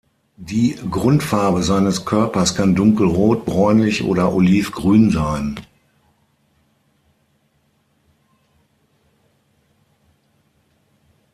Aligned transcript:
Die 0.37 0.77
Grundfarbe 0.89 1.61
seines 1.61 2.05
Körpers 2.05 2.55
kann 2.55 2.73
dunkelrot, 2.73 3.45
bräunlich 3.45 4.03
oder 4.03 4.33
olivgrün 4.33 5.11
sein. 5.11 5.59